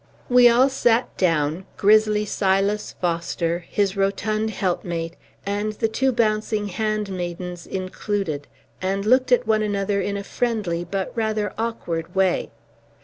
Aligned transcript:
We 0.29 0.49
all 0.49 0.67
sat 0.67 1.15
down, 1.15 1.67
grizzly 1.77 2.25
Silas 2.25 2.95
Foster, 2.99 3.59
his 3.69 3.95
rotund 3.95 4.49
helpmate, 4.49 5.15
and 5.45 5.73
the 5.73 5.87
two 5.87 6.11
bouncing 6.11 6.69
handmaidens, 6.69 7.67
included, 7.67 8.47
and 8.81 9.05
looked 9.05 9.31
at 9.31 9.45
one 9.45 9.61
another 9.61 10.01
in 10.01 10.17
a 10.17 10.23
friendly 10.23 10.83
but 10.83 11.15
rather 11.15 11.53
awkward 11.55 12.15
way. 12.15 12.49